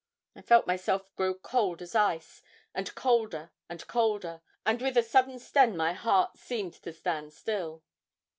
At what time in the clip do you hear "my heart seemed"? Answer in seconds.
5.77-6.73